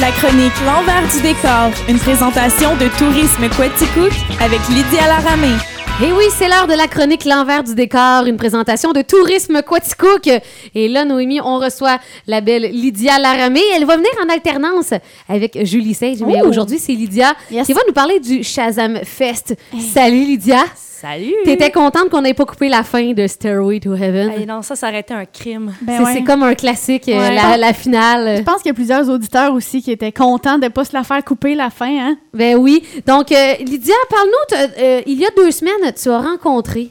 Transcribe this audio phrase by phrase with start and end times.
[0.00, 5.48] La chronique L'envers du décor, une présentation de Tourisme Quaticook avec Lydia Laramé.
[6.00, 10.28] Et oui, c'est l'heure de la chronique L'envers du décor, une présentation de Tourisme Quaticook.
[10.74, 11.98] Et là, Noémie, on reçoit
[12.28, 13.60] la belle Lydia Laramé.
[13.74, 14.92] Elle va venir en alternance
[15.28, 16.18] avec Julie Sage.
[16.24, 16.48] Mais Oh.
[16.48, 17.66] aujourd'hui, c'est Lydia Yes.
[17.66, 19.56] qui va nous parler du Shazam Fest.
[19.92, 20.64] Salut Lydia.
[21.00, 21.32] Salut!
[21.44, 24.32] T'étais contente qu'on n'ait pas coupé la fin de Stairway to Heaven?
[24.32, 25.72] Hey, non, ça, ça aurait été un crime.
[25.80, 26.24] Ben c'est ouais.
[26.24, 27.36] comme un classique, euh, Ouais.
[27.36, 28.38] la, la finale.
[28.38, 30.92] Je pense qu'il y a plusieurs auditeurs aussi qui étaient contents de ne pas se
[30.94, 31.86] la faire couper la fin.
[32.00, 32.16] Hein?
[32.34, 32.82] Ben oui.
[33.06, 36.90] Donc, euh, Lydia, parle-nous, euh, il y a deux semaines, tu as rencontré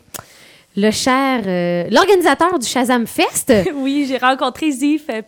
[0.77, 3.51] le cher, euh, l'organisateur du Shazam Fest.
[3.75, 5.21] oui, j'ai rencontré Zif euh,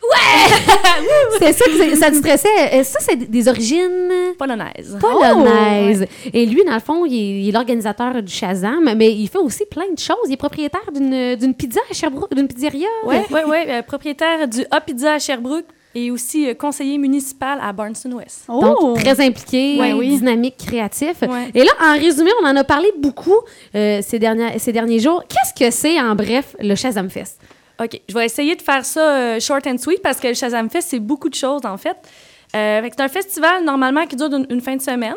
[0.00, 1.38] Pichelik.
[1.38, 2.48] C'est ça que ça te stressait.
[2.74, 4.96] Euh, Ça, c'est des origines Polonaise.
[5.00, 6.06] polonaises.
[6.32, 9.90] Et lui, dans le fond, il est l'organisateur du Shazam, mais il fait aussi plein
[9.92, 10.16] de choses.
[10.26, 12.88] Il est propriétaire d'une d'une pizza à Sherbrooke, d'une pizzeria.
[13.04, 13.58] Oui, oui, oui.
[13.86, 18.44] propriétaire du A Pizza à Sherbrooke et aussi euh, conseiller municipal à Barnston West.
[18.48, 18.60] Oh!
[18.60, 20.16] Donc, très impliqué, Ouais, oui.
[20.18, 21.16] dynamique, créatif.
[21.22, 21.48] Ouais.
[21.54, 23.34] Et là, en résumé, on en a parlé beaucoup
[23.74, 25.22] euh, ces, dernières, ces derniers jours.
[25.28, 27.38] Qu'est-ce que c'est, en bref, le Shazam Fest?
[27.82, 30.68] OK, je vais essayer de faire ça euh, short and sweet parce que le Shazam
[30.68, 31.96] Fest, c'est beaucoup de choses, en fait.
[32.56, 35.14] Euh, c'est un festival, normalement, qui dure une, une fin de semaine.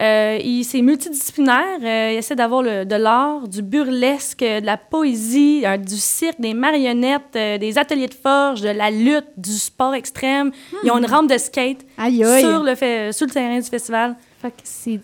[0.00, 1.78] Euh, c'est multidisciplinaire.
[1.82, 6.54] Euh, il essaie d'avoir de l'art, du burlesque, de la poésie, euh, du cirque, des
[6.54, 10.52] marionnettes, des ateliers de forge, de la lutte, du sport extrême.
[10.84, 12.40] Ils ont une rampe de skate Aïe, aïe.
[12.40, 12.74] sur le,
[13.12, 14.16] sur le terrain du festival.
[14.40, 14.98] Fait que c'est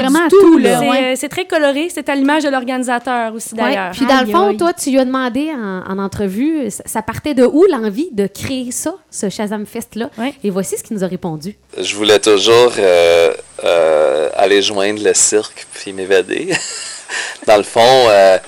[0.00, 0.70] vraiment tout, tout, là.
[0.70, 0.78] là.
[0.80, 1.04] C'est ouais.
[1.04, 1.88] euh, c'est très coloré.
[1.92, 3.62] C'est à l'image de l'organisateur aussi, Ouais.
[3.62, 3.90] d'ailleurs.
[3.92, 7.34] Puis dans le fond, toi, tu lui as demandé en, en entrevue, ça, ça partait
[7.34, 10.10] de où l'envie de créer ça, ce Shazam Fest-là?
[10.16, 10.32] Ouais.
[10.44, 11.56] Et voici ce qu'il nous a répondu.
[11.76, 13.32] Je voulais toujours euh,
[13.64, 16.50] euh, aller joindre le cirque puis m'évader.
[17.46, 18.38] dans le fond, euh,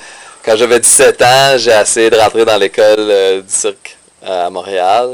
[0.44, 4.50] quand j'avais 17 ans, j'ai essayé de rentrer dans l'école euh, du cirque euh, à
[4.50, 5.10] Montréal.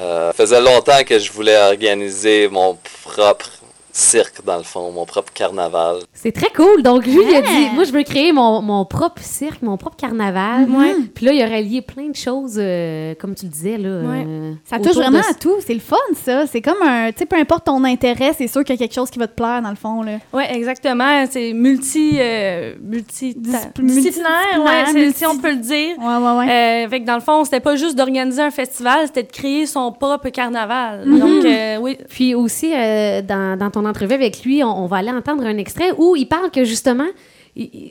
[0.00, 3.50] Euh, ça faisait longtemps que je voulais organiser mon propre
[3.92, 5.96] cirque, dans le fond, mon propre carnaval.
[6.12, 6.82] C'est très cool.
[6.82, 9.96] Donc, lui, il a dit, moi, je veux créer mon, mon propre cirque, mon propre
[9.96, 10.66] carnaval.
[11.14, 13.88] Puis là, il a rallié plein de choses, euh, comme tu le disais, là.
[14.00, 14.24] Ouais.
[14.26, 15.54] euh, Ça touche vraiment de- à tout.
[15.66, 16.46] C'est le fun, ça.
[16.46, 17.10] C'est comme un.
[17.12, 19.26] Tu sais, peu importe ton intérêt, c'est sûr qu'il y a quelque chose qui va
[19.26, 20.02] te plaire, dans le fond.
[20.02, 20.12] Là.
[20.32, 21.24] Oui, exactement.
[21.30, 25.96] C'est multi, euh, multi Discipl- disciplinaire, ouais, c'est- multi- si on peut le dire.
[25.98, 26.84] Ouais, ouais, ouais.
[26.84, 29.66] Euh, fait que dans le fond, c'était pas juste d'organiser un festival, c'était de créer
[29.66, 31.02] son propre carnaval.
[31.06, 31.18] Mhm.
[31.18, 31.98] Donc, euh, oui.
[32.08, 35.56] Puis aussi, euh, dans, dans ton entrevue avec lui, on, on va aller entendre un
[35.58, 37.06] extrait où il parle que justement,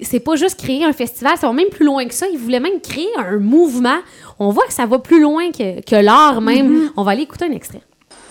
[0.01, 2.25] c'est pas juste créer un festival, ça va même plus loin que ça.
[2.31, 3.97] Il voulait même créer un mouvement.
[4.39, 6.91] On voit que ça va plus loin que, que l'art même.
[6.95, 7.81] On va aller écouter un extrait.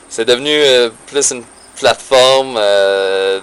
[0.08, 1.42] C'est devenu euh, plus une
[1.78, 3.40] plateforme euh,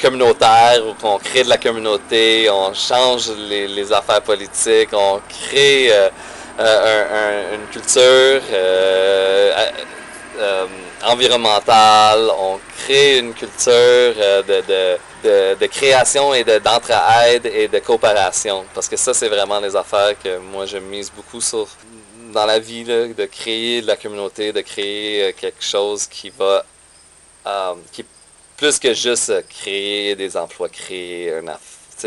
[0.00, 5.92] communautaire où on crée de la communauté, on change les, les affaires politiques, on crée
[5.92, 6.08] euh,
[6.58, 9.52] euh, un- un- une culture euh,
[10.40, 10.66] euh,
[11.04, 17.68] environnementale, on crée une culture euh, de, de- de- de création et de- d'entraide et
[17.68, 18.64] de coopération.
[18.74, 21.68] Parce que ça, c'est vraiment les affaires que moi, je mise beaucoup sur
[22.32, 26.30] dans la vie, là, de créer de la communauté, de créer euh, quelque chose qui
[26.30, 26.64] va,
[27.46, 28.06] euh, qui est
[28.56, 31.56] plus que juste créer des emplois, créer un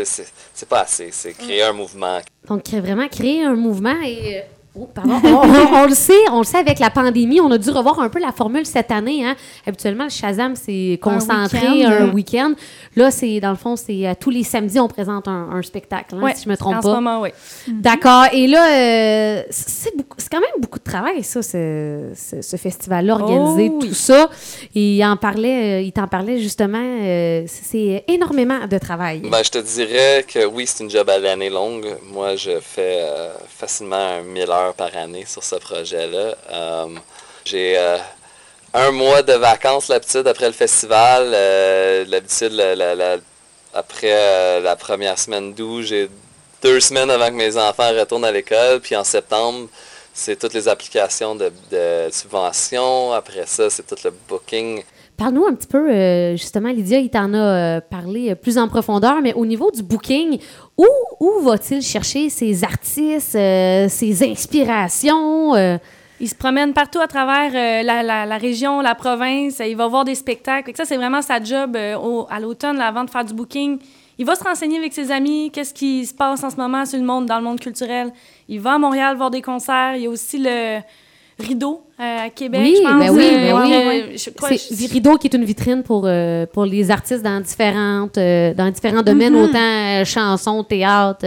[0.02, 2.20] c'est pas assez, c'est créer un mouvement.
[2.48, 4.42] Donc, vraiment créer un mouvement et.
[4.76, 5.20] Oh, pardon.
[5.24, 8.00] on, on- on le sait, on le sait avec la pandémie, on a dû revoir
[8.00, 9.24] un peu la formule cette année.
[9.24, 9.36] Hein.
[9.66, 12.52] Habituellement, le Shazam, c'est concentré week-end, un week-end.
[12.96, 16.16] Là, c'est dans le fond, c'est euh, tous les samedis, on présente un, un spectacle,
[16.16, 16.88] hein, Ouais, si je me trompe en pas.
[16.88, 17.28] ce moment, oui.
[17.68, 18.24] D'accord.
[18.32, 19.92] Et là, euh, c'est
[20.30, 23.88] quand même beaucoup de travail, ça, ce, ce- ce festival-là, organiser Oh, oui.
[23.88, 24.28] tout ça.
[24.74, 26.78] Et il en parlait, euh, il t'en parlait justement.
[26.82, 29.20] euh, c'est énormément de travail.
[29.30, 31.86] Ben, je te dirais que oui, c'est une job à l'année longue.
[32.12, 36.34] Moi, je fais euh, facilement un 1000 heures par année sur ce projet-là.
[36.52, 36.86] Euh,
[37.44, 37.98] J'ai euh,
[38.72, 41.30] un mois de vacances l'habitude après le festival.
[41.34, 43.16] Euh, l'habitude, la-
[43.74, 46.08] après euh, la première semaine d'août, j'ai
[46.62, 48.80] deux semaines avant que mes enfants retournent à l'école.
[48.80, 49.68] Puis en septembre,
[50.12, 53.12] c'est toutes les applications de, de subventions.
[53.12, 54.82] Après ça, c'est tout le booking.
[55.16, 57.38] Parle-nous un petit peu, euh, justement, Lydia, il t'en a
[57.76, 60.40] euh, parlé euh, plus en profondeur, mais au niveau du booking,
[60.76, 65.54] où, va-t-il chercher ses artistes, euh, ses inspirations?
[65.54, 65.78] euh?
[66.20, 69.60] Il se promène partout à travers euh, la, région, la province.
[69.64, 70.72] Il va voir des spectacles.
[70.74, 73.78] Ça, c'est vraiment sa job à l'automne, avant de faire du booking.
[74.16, 76.98] Il va se renseigner avec ses amis, qu'est-ce qui se passe en ce moment sur
[76.98, 78.12] le monde, dans le monde culturel?
[78.48, 79.96] Il va à Montréal voir des concerts.
[79.96, 80.78] Il y a aussi le,
[81.38, 82.98] Rideau euh, à Québec, Oui, je pense.
[83.00, 83.72] ben oui, Euh, ben oui.
[83.74, 87.22] euh, je- quoi, C'est je- Rideau qui est une vitrine pour, euh, pour les artistes
[87.22, 89.48] dans différentes dans différents domaines, Mm-hmm.
[89.50, 91.24] autant chansons, théâtre.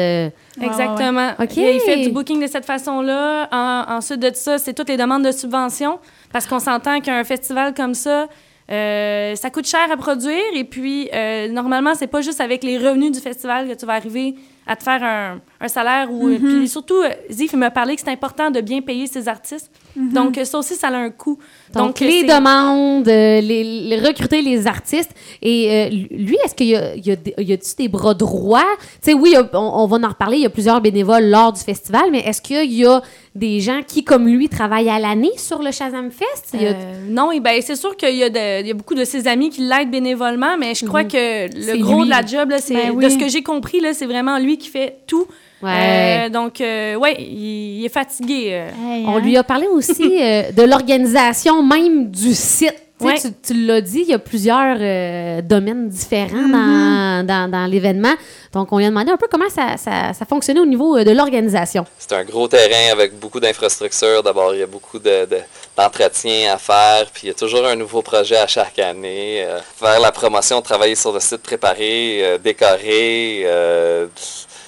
[0.61, 1.31] Exactement.
[1.39, 1.47] ouais.
[1.57, 3.49] Il, fait du booking de cette façon-là.
[3.51, 5.99] En- ensuite de ça, c'est toutes les demandes de subventions.
[6.31, 8.27] Parce qu'on s'entend qu'un festival comme ça,
[8.71, 10.43] euh, ça coûte cher à produire.
[10.55, 13.93] Et puis, euh, normalement, c'est pas juste avec les revenus du festival que tu vas
[13.93, 14.35] arriver
[14.67, 16.11] à te faire un, un salaire.
[16.11, 19.27] Ou, Puis surtout, euh, Zif il m'a parlé que c'est important de bien payer ses
[19.27, 19.71] artistes.
[19.95, 21.39] Donc, ça aussi, ça a un coût.
[21.73, 25.09] Donc, euh, les demandes, euh, les, les- recruter les artistes.
[25.41, 28.13] Et euh, lui, est-ce qu'il y a, il y a, il y a-tu des bras
[28.13, 28.61] droits?
[29.01, 31.51] Tu sais, oui, a- on, on va en reparler, il y a plusieurs bénévoles lors
[31.51, 33.01] du festival, mais est-ce qu'il y a
[33.33, 36.51] des gens qui, comme lui, travaillent à l'année sur le Shazam Fest?
[36.53, 36.73] Il a- Euh,
[37.09, 39.61] non, et ben, c'est sûr qu'il y, a y a beaucoup de ses amis qui
[39.61, 42.05] l'aident bénévolement, mais je crois que le gros lui.
[42.05, 44.69] de la job, là, c'est, Ben de ce que j'ai compris, c'est vraiment lui qui
[44.69, 45.27] fait tout.
[45.61, 46.25] Ouais.
[46.25, 48.49] Euh, donc, euh, ouais, il, il est fatigué.
[48.51, 48.69] euh.
[48.69, 49.19] Hey, On hein?
[49.19, 52.73] lui a parlé aussi euh, de l'organisation même du site.
[52.99, 53.19] Tu sais, Ouais.
[53.21, 56.51] Tu, tu l'as dit, il y a plusieurs euh, domaines différents Mm-hmm.
[56.51, 58.13] dans, dans, dans l'événement.
[58.53, 61.03] Donc, on lui a demandé un peu comment ça, ça, ça fonctionnait au niveau euh,
[61.03, 61.85] de l'organisation.
[61.99, 64.23] C'est un gros terrain avec beaucoup d'infrastructures.
[64.23, 65.37] D'abord, il y a beaucoup de, de-
[65.77, 69.43] d'entretien à faire, puis il y a toujours un nouveau projet à chaque année.
[69.45, 74.07] Euh, faire la promotion, travailler sur le site, préparer, euh, décorer, euh,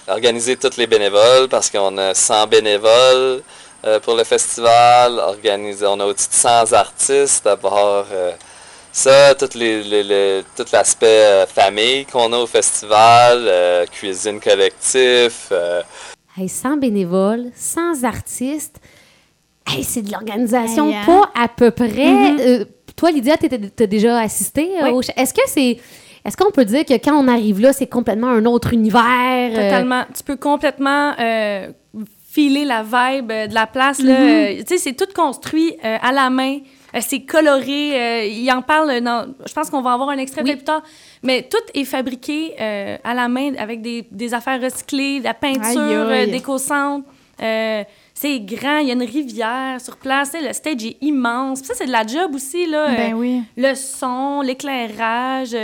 [0.10, 3.42] organiser tous les bénévoles, parce qu'on a 100 bénévoles
[3.86, 5.20] euh, pour le festival.
[5.20, 7.46] Organiser, on a au-dessus de 100 artistes.
[7.46, 8.32] D'abord, euh,
[8.92, 14.40] ça, tout, les, les- les- tout l'aspect euh, famille qu'on a au festival, euh, cuisine
[14.40, 15.48] collectif.
[15.52, 15.82] euh,
[16.38, 18.78] Hey, 100 bénévoles, 100 artistes.
[19.68, 21.06] Hey, c'est de l'organisation Hey, hein?
[21.06, 21.88] pas à peu près.
[22.40, 22.66] Euh,
[22.96, 23.48] toi, Lydia, tu
[23.84, 24.90] as déjà assisté Oui.
[24.90, 25.02] au...
[25.02, 25.78] Est-ce que c'est...
[26.26, 29.02] Est-ce qu'on peut dire que quand on arrive là, c'est complètement un autre univers?
[29.06, 30.04] euh, Totalement.
[30.16, 31.68] Tu peux complètement euh,
[32.32, 34.00] filer la vibe euh, de la place.
[34.04, 36.60] Euh, tu sais, c'est tout construit à la main.
[37.02, 37.92] C'est coloré.
[37.94, 39.28] euh, il en parle dans...
[39.48, 40.56] Je pense qu'on va avoir un extrait Oui.
[40.56, 40.82] plus tard.
[41.22, 45.36] Mais tout est fabriqué euh, à la main avec des, des affaires recyclées, de la
[45.36, 45.78] peinture,
[46.10, 47.06] euh, d'éco-centre.
[47.42, 47.84] Euh,
[48.16, 50.34] c'est grand, il y a une rivière sur place.
[50.34, 51.60] Le stage est immense.
[51.62, 52.66] Puis ça, c'est de la job aussi.
[52.66, 53.44] Là, Ben oui.
[53.56, 55.56] Le son, l'éclairage,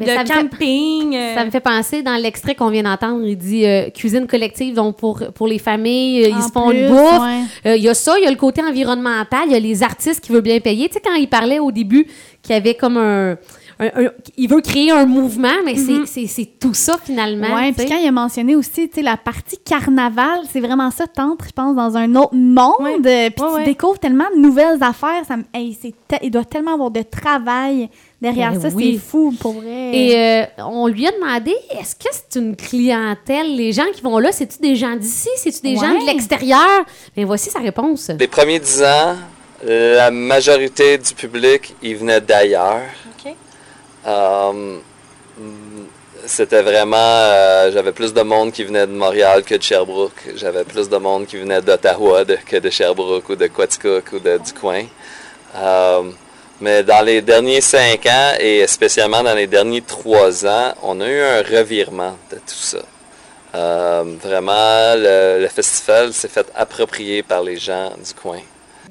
[0.00, 1.16] ça le me fait- camping.
[1.16, 4.74] euh, Ça me fait penser, dans l'extrait qu'on vient d'entendre, il dit euh, cuisine collective,
[4.74, 7.20] donc pour, pour les familles, euh, ils En se font une bouffe.
[7.20, 7.40] ouais.
[7.72, 9.82] Euh, Il y a ça, il y a le côté environnemental, il y a les
[9.82, 10.88] artistes qui veulent bien payer.
[10.88, 12.06] Tu sais, quand il parlait au début
[12.42, 13.32] qu'il y avait comme un,
[13.80, 17.46] un- un- Il veut créer un mouvement, mais c'est- c'est tout ça finalement.
[17.48, 17.68] Mm-hmm.
[17.68, 21.52] Tu puis quand il a mentionné aussi, la partie carnaval, c'est vraiment ça, t'entres, je
[21.52, 23.64] pense, dans un autre monde, puis Ouais, tu ouais.
[23.64, 25.76] découvres tellement de nouvelles affaires, ça hey,
[26.08, 27.88] te- il doit tellement avoir de travail
[28.22, 28.92] derrière Ben ça, oui.
[28.94, 29.90] c'est fou, pour vrai.
[29.92, 33.54] Et euh, on lui a demandé est-ce que c'est une clientèle?
[33.56, 35.28] Les gens qui vont là, c'est-tu des gens d'ici?
[35.36, 36.84] C'est-tu des gens de l'extérieur?
[37.16, 38.10] Mais voici sa réponse.
[38.18, 39.16] Les premiers dix ans,
[39.64, 42.80] la majorité du public, il venait d'ailleurs.
[43.24, 43.32] OK.
[44.06, 44.78] Euh,
[46.24, 46.96] C'était vraiment...
[46.96, 50.22] euh, J'avais plus de monde qui venait de Montréal que de Sherbrooke.
[50.36, 54.18] J'avais plus de monde qui venait d'Ottawa de- que de Sherbrooke ou de Quaticook ou
[54.20, 54.82] de, du coin.
[55.56, 56.02] Euh,
[56.62, 61.08] mais dans les derniers cinq ans, et spécialement dans les derniers trois ans, on a
[61.08, 62.78] eu un revirement de tout ça.
[63.54, 68.40] Euh, vraiment, le, festival s'est fait approprier par les gens du coin.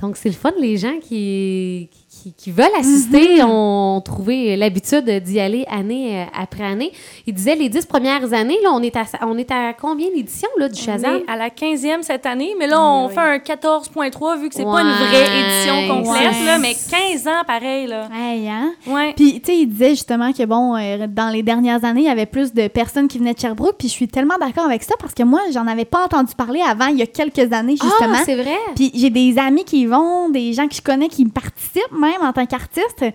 [0.02, 1.90] Donc, c'est le fun, les gens qui,
[2.38, 6.92] qui veulent assister ont trouvé l'habitude d'y aller année euh, après année.
[7.26, 10.50] Il disait les dix premières années, là, on est à, on est à combien d'éditions
[10.58, 11.16] là, du On Shazam?
[11.18, 14.56] est à la 15e cette année, mais là, on Oui, fait un 14.3 vu que
[14.56, 16.46] c'est pas une Ouais, vraie édition complète, ouais.
[16.46, 17.88] là, mais 15 ans pareil.
[17.88, 18.08] Là.
[18.14, 18.74] Hey, hein?
[18.88, 19.14] Ouais.
[19.16, 22.10] Puis, tu sais, il disait justement que, bon, euh, dans les dernières années, il y
[22.10, 23.76] avait plus de personnes qui venaient de Sherbrooke.
[23.78, 26.62] Puis, je suis tellement d'accord avec ça parce que moi, j'en avais pas entendu parler
[26.62, 28.16] avant, il y a quelques années, justement.
[28.18, 28.58] Ah, c'est vrai.
[28.76, 31.92] Puis j'ai des amis qui y vont, des gens que je connais qui me participent
[32.00, 33.06] même en tant qu'artiste.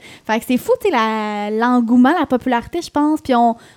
[0.47, 3.21] C'est fou, tu l'engouement, la, popularité, je pense.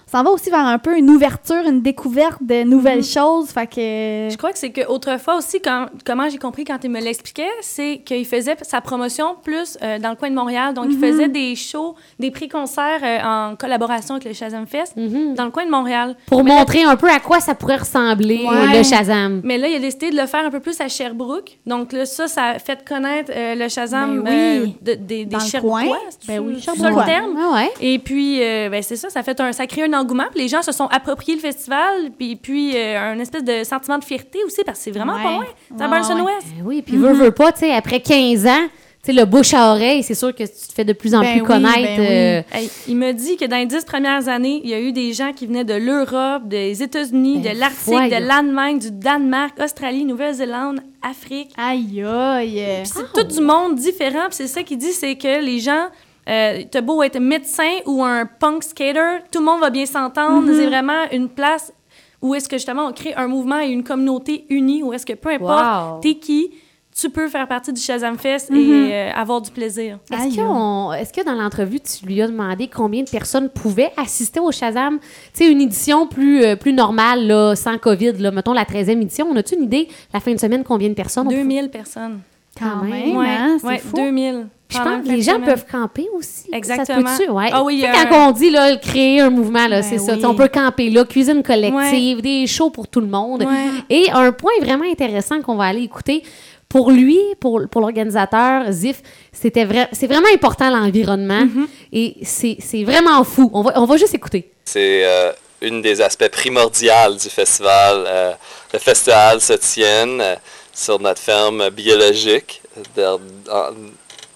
[0.10, 3.50] S'en va aussi vers un peu une ouverture, une découverte de nouvelles choses.
[3.50, 4.30] Fait que...
[4.32, 8.02] Je crois que c'est qu'autrefois aussi, quand, comment j'ai compris quand il me l'expliquait, c'est
[8.06, 10.74] qu'il faisait sa promotion plus euh, dans le coin de Montréal.
[10.74, 15.36] Donc, il faisait des shows, des prix-concerts euh, en collaboration avec le Shazam Fest Mhm.
[15.36, 16.16] dans le coin de Montréal.
[16.28, 18.78] Pour Mais là- montrer un peu à quoi ça pourrait ressembler Ouais.
[18.78, 19.42] le Shazam.
[19.44, 21.58] Mais là, il a décidé de le faire un peu plus à Sherbrooke.
[21.66, 24.76] Donc là, ça, ça a fait connaître euh, le Shazam Ben oui.
[24.88, 27.02] euh, de- des, c'est Ben oui, ça Sherbrookois.
[27.04, 27.38] le terme.
[27.40, 27.70] Ah ouais.
[27.82, 30.26] Et puis, euh, ben, c'est ça, ça, fait un, ça crée un engouement.
[30.32, 32.12] Puis les gens se sont appropriés le festival.
[32.18, 35.24] Puis, puis euh, un espèce de sentiment de fierté aussi, parce que c'est vraiment Ouais.
[35.24, 35.46] pas loin.
[35.78, 36.34] C'est à Ouais, Burns ouais.
[36.34, 36.48] West.
[36.58, 38.68] Ben oui, puis veut, veut pas, tu sais, après 15 ans,
[39.02, 41.22] tu sais, le bouche à oreille, c'est sûr que tu te fais de plus en
[41.22, 41.74] Ben plus oui, connaître.
[41.78, 42.08] ben oui.
[42.10, 44.92] euh, Hey, il me dit que dans les dix premières années, il y a eu
[44.92, 49.54] des gens qui venaient de l'Europe, des États-Unis, Ben, de l'Arctique, de l'Allemagne, du Danemark,
[49.64, 51.52] Australie, Nouvelle-Zélande, Afrique.
[51.58, 52.62] Aïe, aïe.
[52.84, 54.26] Puis c'est tout du monde différent.
[54.28, 55.86] Puis c'est ça qu'il dit, c'est que les gens,
[56.30, 60.48] euh, t'as beau être médecin ou un punk skater, tout le monde va bien s'entendre.
[60.48, 60.56] Mm-hmm.
[60.56, 61.74] C'est vraiment une place
[62.22, 65.14] où est-ce que justement on crée un mouvement et une communauté unie, où est-ce que
[65.14, 66.00] peu importe Wow.
[66.02, 66.52] t'es qui,
[67.00, 68.58] tu peux faire partie du Shazam Fest Mm-hmm.
[68.90, 70.00] et euh, avoir du plaisir.
[70.12, 70.36] Est-ce Aïe.
[70.36, 74.42] que, on- est-ce que dans l'entrevue, tu lui as demandé combien de personnes pouvaient assister
[74.42, 75.00] au Shazam?
[75.00, 79.02] Tu sais, une édition plus, euh, plus normale, là, sans COVID, là, mettons la 13e
[79.02, 79.28] édition.
[79.32, 81.28] On a-tu une idée, la fin de semaine, combien de personnes?
[81.28, 82.20] on 2000 personnes.
[82.60, 82.90] Quand même.
[82.92, 83.96] même, Ouais, hein, c'est ouais, fou.
[83.96, 84.48] 2000.
[84.72, 85.46] Je pense que les gens semaine.
[85.50, 86.46] peuvent camper aussi.
[86.54, 87.08] Exactement.
[87.08, 87.30] Ça se?
[87.30, 87.50] Ouais.
[87.52, 90.14] Ah oui, quand un- on dit là, créer un mouvement, là, Ben c'est ça.
[90.14, 90.26] Sais, oui.
[90.26, 93.44] On peut camper là, cuisine collective, des shows pour tout le monde.
[93.44, 93.70] Ouais.
[93.90, 96.24] Et un point vraiment intéressant qu'on va aller écouter.
[96.68, 101.68] Pour lui, pour, pour l'organisateur, Zif, c'était vrai, c'est vraiment important l'environnement Mm-hmm.
[101.94, 103.50] et c'est c'est vraiment fou.
[103.56, 104.52] On va, on va juste écouter.
[104.66, 105.32] C'est euh,
[105.64, 108.04] une des aspects primordiaux du festival.
[108.06, 108.34] Euh,
[108.72, 110.36] le festival se tient euh,
[110.72, 112.62] sur notre ferme biologique.
[112.96, 113.18] De- en-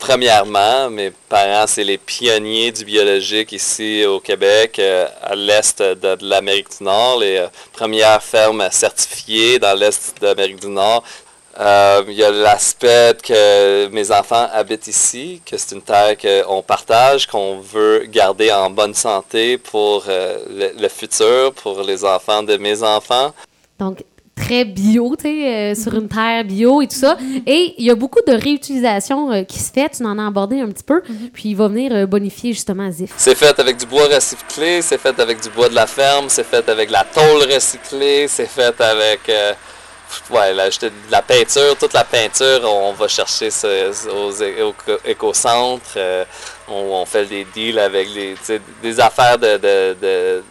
[0.03, 6.17] premièrement, mes parents, c'est les pionniers du biologique ici au Québec, euh, à l'est de,
[6.22, 11.05] l'Amérique du Nord, les euh, premières fermes certifiées dans l'est de l'Amérique du Nord.
[11.57, 16.62] Euh, Il y a l'aspect que mes enfants habitent ici, que c'est une terre qu'on
[16.62, 22.83] partage, qu'on veut garder en bonne santé pour le, futur, pour les enfants de mes
[22.83, 23.33] enfants.
[24.36, 27.18] Très bio, tu sais, euh, sur une terre bio et tout ça.
[27.46, 29.90] Et il y a beaucoup de réutilisation euh, qui se fait.
[29.90, 31.02] Tu en as abordé un petit peu.
[31.34, 33.12] Puis il va venir euh, bonifier justement Zif.
[33.18, 36.46] C'est fait avec du bois recyclé, c'est fait avec du bois de la ferme, c'est
[36.46, 39.22] fait avec la tôle recyclée, c'est fait avec
[40.32, 43.68] ouais, la, j'étais- la peinture, toute la peinture, on va chercher ça
[44.13, 44.32] aux
[45.06, 45.98] éco-centres.
[46.67, 48.08] On, on fait des deals avec
[48.41, 50.43] sais, des affaires de, de, de,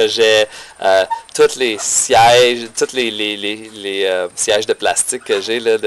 [0.00, 0.48] rejet,
[0.82, 5.78] euh, tous les sièges, tous les, les, les, euh, sièges de plastique que j'ai de,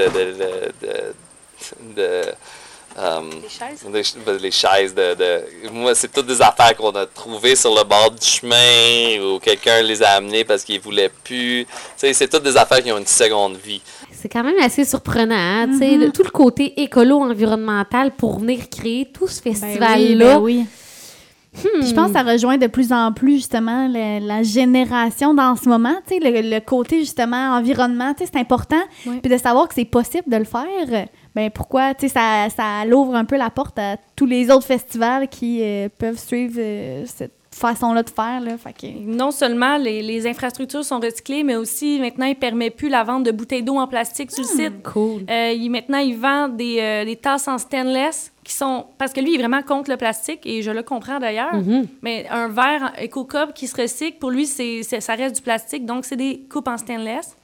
[2.96, 4.16] euh, Les chaises?
[4.16, 7.74] des ben, les chaises de, de- Moi, c'est toutes des affaires qu'on a trouvées sur
[7.74, 11.64] le bord du chemin ou quelqu'un les a amenées parce qu'il voulait plus.
[11.66, 13.80] Tu sais, c'est toutes des affaires qui ont une seconde vie.
[14.20, 18.68] C'est quand même assez surprenant, hein, tu sais, le- tout le côté écolo-environnemental pour venir
[18.70, 19.98] créer tout ce Ben festival-là.
[19.98, 20.66] oui, ben oui.
[21.80, 25.56] Puis je pense que ça rejoint de plus en plus justement le- la génération dans
[25.56, 28.80] ce moment, tu sais, le, le côté justement environnement, tu sais, c'est important.
[29.20, 32.84] Puis de savoir que c'est possible de le faire, ben pourquoi, tu sais, ça, ça
[32.86, 37.04] l'ouvre un peu la porte à tous les autres festivals qui euh, peuvent suivre euh,
[37.06, 38.56] cette façon-là de faire, là.
[38.56, 38.86] Fait que...
[38.98, 43.04] Non seulement les, les infrastructures sont recyclées, mais aussi maintenant, il ne permet plus la
[43.04, 44.82] vente de bouteilles d'eau en plastique sur le site.
[44.82, 45.22] Cool.
[45.28, 48.86] Euh, il, maintenant, il vend des, euh, des tasses en stainless qui sont...
[48.96, 51.54] Parce que lui, il est vraiment contre le plastique, et je le comprends d'ailleurs.
[51.54, 51.86] Mhm.
[52.02, 55.84] Mais un verre éco-cup qui se recycle, pour lui, c'est, ça reste du plastique.
[55.84, 57.36] Donc, c'est des coupes en stainless.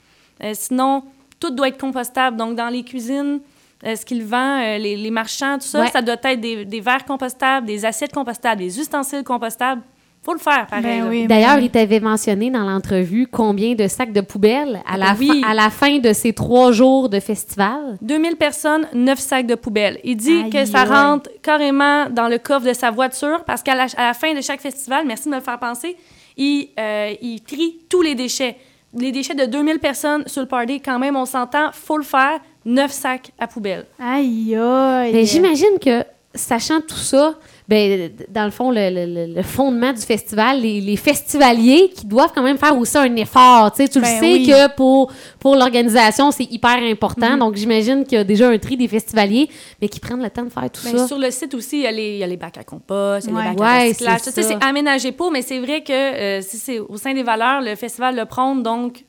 [0.42, 1.02] Euh, sinon,
[1.38, 2.36] tout doit être compostable.
[2.36, 3.40] Donc, dans les cuisines,
[3.84, 5.90] euh, ce qu'il vend, euh, les, les marchands, tout ça, Ouais.
[5.90, 9.82] ça doit être des, des verres compostables, des assiettes compostables, des ustensiles compostables.
[10.24, 11.00] Faut le faire, pareil.
[11.00, 14.96] Ben oui, D'ailleurs, ben il t'avait mentionné dans l'entrevue combien de sacs de poubelle à
[14.96, 15.42] la, Ben oui.
[15.42, 17.98] fin, à la fin de ces trois jours de festival?
[18.00, 20.00] 2000 personnes, 9 sacs de poubelle.
[20.02, 23.74] Il dit Aïe, que ça rentre carrément dans le coffre de sa voiture parce qu'à
[23.74, 25.96] la, à la fin de chaque festival, merci de me le faire penser,
[26.36, 28.56] il, euh, il trie tous les déchets.
[28.96, 32.38] Les déchets de 2000 personnes sur le party, quand même, on s'entend, faut le faire,
[32.64, 33.84] 9 sacs à poubelle.
[34.00, 35.12] Aïe, aïe.
[35.12, 36.02] Mais j'imagine que,
[36.34, 37.34] sachant tout ça,
[37.66, 42.04] ben, dans le fond, le, le- le- le fondement du festival, les, les festivaliers qui
[42.06, 43.72] doivent quand même faire aussi un effort.
[43.72, 44.46] Tu sais, tu le Ben sais oui.
[44.46, 47.38] que pour, pour l'organisation, c'est hyper important.
[47.38, 49.48] Donc, j'imagine qu'il y a déjà un tri des festivaliers,
[49.80, 51.08] mais qui prennent le temps de faire tout Ben, ça.
[51.08, 53.26] sur le site aussi, il y, a les, il y a les bacs à compost,
[53.26, 53.44] il y a Ouais.
[53.50, 54.20] les bacs Ouais, à recyclage.
[54.24, 57.74] c'est aménagé pour, mais c'est vrai que euh, si c'est au sein des valeurs, le
[57.76, 59.04] festival le prône, donc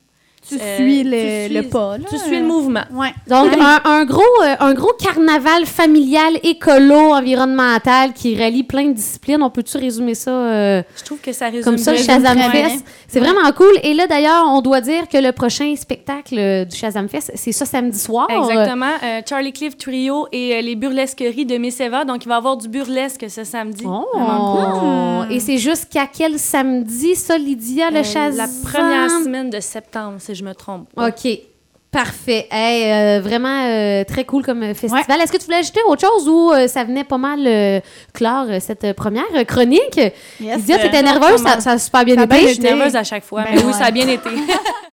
[0.48, 2.04] tu euh, suis tu le, suis- le pas, là.
[2.08, 2.84] tu suis le mouvement.
[2.92, 3.12] Ouais.
[3.28, 8.92] Donc, un, un gros, euh, un gros carnaval familial, écolo, environnemental qui relie plein de
[8.92, 9.42] disciplines.
[9.42, 11.98] On peut-tu résumer ça euh, Je trouve que ça résume comme ça, le.
[11.98, 12.38] Shazam.
[12.50, 12.84] Fest?
[13.08, 13.72] C'est vraiment cool.
[13.82, 17.64] Et là, d'ailleurs, on doit dire que le prochain spectacle du Shazam Fest, c'est ça
[17.64, 18.28] samedi soir.
[18.30, 18.86] Exactement.
[19.02, 22.04] Euh, Charlie Cliff Trio et les burlesqueries de Miss Eva.
[22.04, 23.84] Donc, il va y avoir du burlesque ce samedi.
[23.86, 24.04] Oh!
[24.12, 25.32] Cool.
[25.34, 28.36] Et c'est jusqu'à quel samedi, ça, Lydia, le Shazam?
[28.36, 30.92] La première semaine de septembre, je me trompe.
[30.94, 31.08] pas.
[31.08, 31.28] OK.
[31.90, 32.46] Parfait.
[32.50, 35.18] Hey, euh, vraiment euh, très cool comme euh, festival.
[35.20, 37.80] Est-ce que tu voulais ajouter autre chose ou euh, ça venait pas mal euh,
[38.12, 39.96] clore euh, cette première chronique?
[40.38, 40.58] Yes.
[40.58, 42.34] Lydia, t'étais nerveuse, ça, ça a super bien Ça a été.
[42.38, 43.44] bien Je suis nerveuse à chaque fois.
[43.44, 44.28] Ben mais oui, ça a bien été.